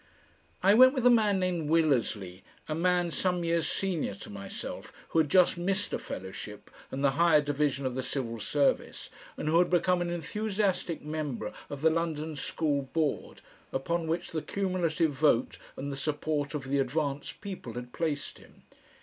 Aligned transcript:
I 0.63 0.73
went 0.73 0.95
with 0.95 1.05
a 1.05 1.11
man 1.11 1.37
named 1.39 1.69
Willersley, 1.69 2.41
a 2.67 2.73
man 2.73 3.11
some 3.11 3.43
years 3.43 3.67
senior 3.69 4.15
to 4.15 4.31
myself, 4.31 4.91
who 5.09 5.19
had 5.19 5.29
just 5.29 5.59
missed 5.59 5.93
a 5.93 5.99
fellowship 5.99 6.71
and 6.89 7.03
the 7.05 7.11
higher 7.21 7.39
division 7.39 7.85
of 7.85 7.93
the 7.93 8.01
Civil 8.01 8.39
Service, 8.39 9.11
and 9.37 9.47
who 9.47 9.59
had 9.59 9.69
become 9.69 10.01
an 10.01 10.09
enthusiastic 10.09 11.03
member 11.03 11.53
of 11.69 11.83
the 11.83 11.91
London 11.91 12.35
School 12.35 12.81
Board, 12.93 13.41
upon 13.71 14.07
which 14.07 14.31
the 14.31 14.41
cumulative 14.41 15.11
vote 15.11 15.59
and 15.77 15.91
the 15.91 15.95
support 15.95 16.55
of 16.55 16.63
the 16.63 16.79
"advanced" 16.79 17.39
people 17.39 17.73
had 17.73 17.93
placed 17.93 18.39
him. 18.39 18.63